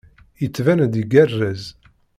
[0.41, 1.63] Yettban-d igerrez.